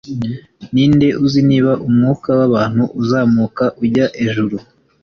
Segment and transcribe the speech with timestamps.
[0.73, 4.57] ni nde uzi niba umwuka w'abantu uzamuka ujya ejuru